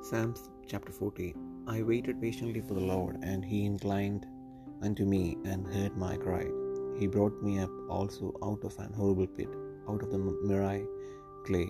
[0.00, 1.34] Psalms chapter 40
[1.66, 4.26] I waited patiently for the Lord, and he inclined
[4.80, 6.46] unto me and heard my cry.
[6.98, 9.48] He brought me up also out of an horrible pit,
[9.88, 10.86] out of the miry
[11.46, 11.68] clay,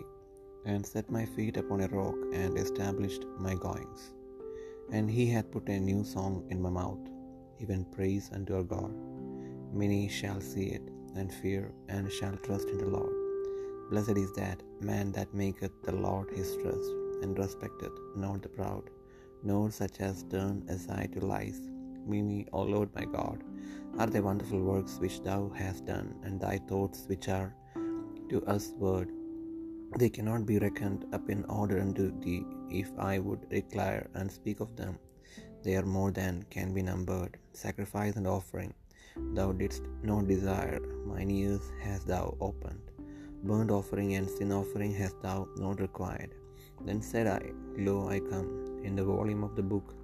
[0.67, 4.13] and set my feet upon a rock, and established my goings.
[4.93, 7.05] And he hath put a new song in my mouth,
[7.61, 8.95] even praise unto our God.
[9.73, 10.87] Many shall see it,
[11.17, 13.15] and fear, and shall trust in the Lord.
[13.91, 18.85] Blessed is that man that maketh the Lord his trust, and respecteth not the proud,
[19.43, 21.61] nor such as turn aside to lies.
[22.11, 23.39] Mimi, O Lord my God,
[23.99, 27.51] are thy wonderful works which thou hast done, and thy thoughts which are
[28.31, 29.11] to us word.
[30.01, 32.45] They cannot be reckoned up in order unto thee,
[32.83, 34.95] if I would declare and speak of them.
[35.65, 37.39] They are more than can be numbered.
[37.53, 38.73] Sacrifice and offering
[39.37, 40.81] thou didst not desire,
[41.11, 42.85] mine ears hast thou opened.
[43.49, 46.33] Burnt offering and sin offering hast thou not required.
[46.85, 48.83] Then said I, Lo, I come.
[48.85, 49.95] In the volume of the book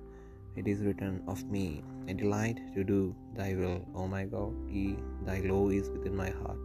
[0.56, 4.96] it is written of me, I delight to do thy will, O my God, ye,
[5.24, 6.58] thy law is within my heart.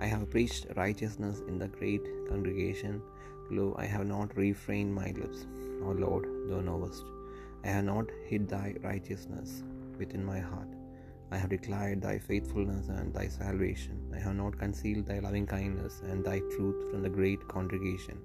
[0.00, 3.00] I have preached righteousness in the great congregation.
[3.50, 5.46] Lo, I have not refrained my lips.
[5.84, 7.04] O Lord, thou knowest.
[7.64, 9.62] I have not hid thy righteousness
[9.98, 10.68] within my heart.
[11.30, 14.12] I have declared thy faithfulness and thy salvation.
[14.14, 18.18] I have not concealed thy loving kindness and thy truth from the great congregation.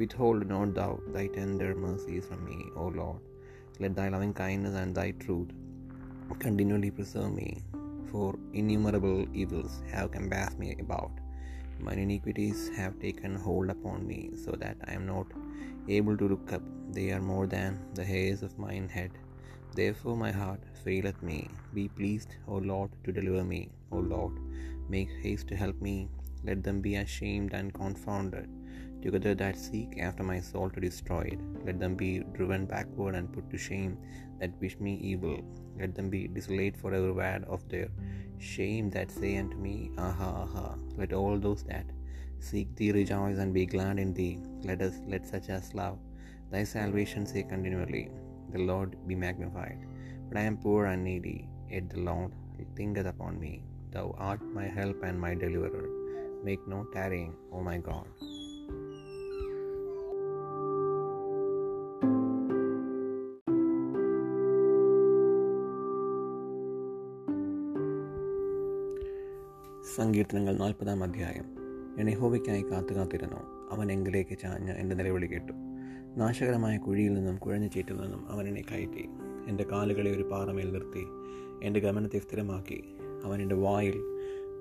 [0.00, 3.20] Withhold not thou thy tender mercies from me, O Lord.
[3.82, 5.50] Let thy loving kindness and thy truth
[6.44, 7.50] continually preserve me,
[8.10, 8.28] for
[8.60, 11.14] innumerable evils have compassed me about.
[11.86, 15.28] Mine iniquities have taken hold upon me, so that I am not
[15.96, 16.64] able to look up.
[16.96, 19.12] They are more than the hairs of mine head.
[19.78, 21.40] Therefore my heart faileth me.
[21.76, 23.62] Be pleased, O Lord, to deliver me.
[23.96, 24.34] O Lord,
[24.94, 25.96] make haste to help me.
[26.48, 28.48] Let them be ashamed and confounded,
[29.02, 31.40] together that seek after my soul to destroy it.
[31.64, 33.98] Let them be driven backward and put to shame
[34.40, 35.40] that wish me evil.
[35.78, 37.88] Let them be desolate for every word of their
[38.38, 40.74] shame that say unto me, Aha, aha.
[40.96, 41.86] Let all those that
[42.40, 44.38] seek thee rejoice and be glad in thee.
[44.62, 45.98] Let us let such as love
[46.50, 48.10] thy salvation say continually,
[48.52, 49.80] The Lord be magnified.
[50.28, 52.32] But I am poor and needy, yet the Lord
[52.76, 53.62] thinketh upon me.
[53.92, 55.88] Thou art my help and my deliverer.
[56.44, 58.06] Make no tarrying, O my God.
[69.96, 71.44] സങ്കീർത്തനങ്ങൾ നാൽപ്പതാം അധ്യായം.
[71.98, 75.52] ഞാൻ യഹോവയ്ക്കായി കാത്തു കാത്തിരുന്നു അവൻ എങ്കിലേക്ക് ചാഞ്ഞ എന്റെ നിലവിളി കേട്ടു.
[76.16, 79.08] നാശകരമായ കുഴിയിൽ നിന്നും കുഴഞ്ഞു ചീറ്റിൽ നിന്നും അവൻ എന്നെ കയറ്റി.
[79.48, 81.04] എന്റെ കാലുകളെ ഒരു പാറമേൽ നിർത്തി.
[81.66, 82.84] എന്റെ ഗമനത്തെ സ്ഥിരമാക്കി.
[83.24, 83.94] അവൻ എന്റെ വായിൽ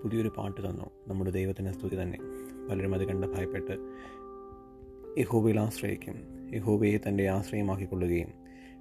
[0.04, 0.92] പുതിയൊരു പാട്ട് തന്നു.
[1.08, 2.18] നമ്മുടെ ദൈവത്തിന്റെ സ്തുതി തന്നെ.
[2.70, 3.78] പലരും അത് കണ്ട് ഭയപ്പെട്ട്
[5.20, 6.16] യഹോബയിൽ ആശ്രയിക്കും.
[6.56, 8.28] യഹോബയെ തന്റെ ആശ്രയമാക്കിക്കൊള്ളുകയും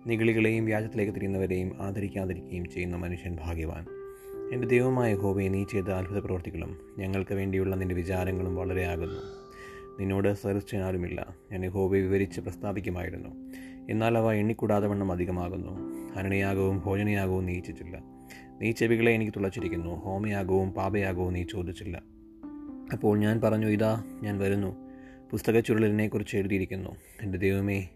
[0.06, 4.05] നിഗളികളെയും വ്യാജത്തിലേക്ക് തിരിയുന്നവരെയും ആദരിക്കാതിരിക്കുകയും ചെയ്യുന്ന മനുഷ്യൻ ഭാഗ്യവാൻ.
[4.52, 9.20] എന്റെ ദൈവമായ യഹോബയെ നീ ചെയ്ത അത്ഭുത പ്രവർത്തികളും ഞങ്ങൾക്ക് വേണ്ടിയുള്ള നിന്റെ വിചാരങ്ങളും വളരെ ആകുന്നു.
[10.00, 13.28] നിന്നോട് സഹിച്ചാലുമില്ല ഞാൻ യഹോബയെ വിവരിച്ച് പ്രസ്താവിക്കുമായിരുന്നു.
[13.90, 15.70] എന്നാൽ അവ എണ്ണിക്കൂടാതെ വണ്ണം അധികമാകുന്നു.
[16.14, 18.02] ഹരണയാകവും ഭോജനയാകവും നീ ഇച്ഛിച്ചില്ല.
[18.62, 19.94] നീ ചെവികളെ എനിക്ക് തുളച്ചിരിക്കുന്നു.
[19.94, 22.02] ഹോമയാകവും പാപയാകവും നീ ചോദിച്ചില്ല.
[22.92, 24.76] അപ്പോൾ ഞാൻ പറഞ്ഞു ഇതാ ഞാൻ വരുന്നു.
[25.30, 26.96] പുസ്തക ചുരുളിനെക്കുറിച്ച് എഴുതിയിരിക്കുന്നു.
[27.22, 27.88] എന്റെ ദൈവമേ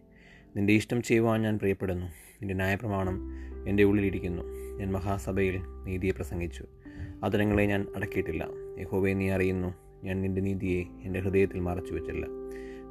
[0.57, 2.07] നിന്റെ ഇഷ്ടം ചെയ്യുവാൻ ഞാൻ പ്രിയപ്പെടുന്നു.
[2.07, 4.43] നിന്റെ ന്യായപ്രമാണം എന്റെ ഉള്ളിലിരിക്കുന്നു.
[4.79, 6.65] ഞാൻ മഹാസഭയിൽ നീതിയെ പ്രസംഗിച്ചു.
[7.25, 8.49] അതരങ്ങളെ ഞാൻ അടക്കിയിട്ടില്ല.
[8.79, 9.75] യഹോവയെ നീ അറിയുന്നു.
[10.05, 12.27] ഞാൻ നിന്റെ നീതിയെ എന്റെ ഹൃദയത്തിൽ മറച്ചു വെച്ചില്ല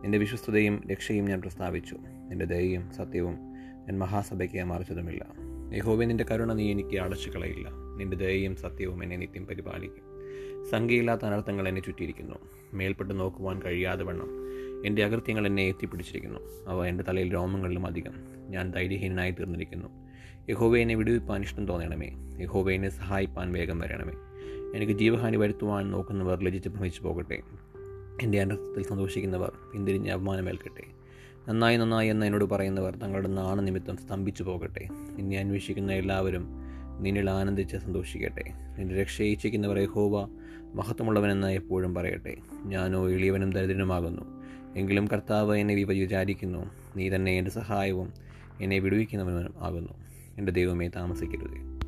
[0.04, 1.96] നിന്റെ വിശ്വസ്തതയും രക്ഷയും ഞാൻ പ്രസ്താവിച്ചു.
[2.30, 3.34] നിന്റെ ദയയും സത്യവും
[3.76, 5.26] ഞാൻ മഹാസഭയ്ക്ക് മറച്ചതുമില്ല.
[5.74, 10.10] യഹോവെ നിന്റെ കരുണ നീ എനിക്ക് അടച്ചു കളയില്ല നിന്റെ ദയയും സത്യവും എന്നെ നിത്യം പരിപാലിക്കും.
[10.72, 12.36] സംഖ്യയില്ലാത്ത അനർത്ഥങ്ങൾ എന്നെ ചുറ്റിയിരിക്കുന്നു.
[12.74, 14.28] മേൽപ്പെട്ട് നോക്കുവാൻ കഴിയാതെ വണ്ണം.
[14.86, 16.40] എന്റെ അകൃത്യങ്ങൾ എന്നെ എത്തിപ്പിടിച്ചിരിക്കുന്നു.
[16.68, 18.14] അവ എന്റെ തലയിൽ രോമങ്ങളിലും അധികം.
[18.50, 20.09] ഞാൻ ധൈര്യഹീനനായി തീർന്നിരിക്കുന്നു.
[20.50, 22.10] യഹോവ എന്നെ വിടുവിപ്പാൻ ഇഷ്ടം തോന്നണമേ.
[22.42, 24.14] യഹോവ എന്നെ സഹായിപ്പാൻ വേഗം വരണമേ.
[24.76, 27.40] എനിക്ക് ജീവഹാനി വരുത്തുവാൻ നോക്കുന്നവർ ലജിച്ച് ഭ്രമിച്ചു പോകട്ടെ.
[28.22, 30.84] എന്റെ അനർത്ഥത്തിൽ സന്തോഷിക്കുന്നവർ പിന്തിരിഞ്ഞ് അപമാനമേൽക്കട്ടെ.
[31.50, 34.88] നന്നായി നന്നായി എന്ന് എന്നോട് പറയുന്നവർ തങ്ങളുടെ നാണനിമിത്തം സ്തംഭിച്ചു പോകട്ടെ.
[34.92, 36.48] നിന്നെ അന്വേഷിക്കുന്ന എല്ലാവരും
[37.00, 38.44] നിന്നിൽ ആനന്ദിച്ച് സന്തോഷിക്കട്ടെ.
[38.80, 40.28] നിന്റെ രക്ഷയെ ഇച്ഛിക്കുന്നവർ യഹോവ
[40.74, 42.36] മഹത്വമുള്ളവനെന്ന് എപ്പോഴും പറയട്ടെ.
[42.64, 44.22] ഞാനോ എളിയവനും ദരിദ്രനുമാകുന്നു.
[44.76, 48.14] എങ്കിലും കർത്താവ് എന്നെ വിവ വിചാരിക്കുന്നു നീ തന്നെ എന്റെ സഹായവും
[48.62, 50.09] എന്നെ വിടുവിക്കുന്നവനും ആകുന്നു.
[50.40, 51.79] എന്റെ ദൈവമേ താമസിക്കരുതേ.